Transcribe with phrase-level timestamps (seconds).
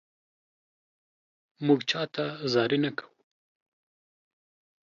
[1.65, 3.09] مونږ چاته زاري نه کوو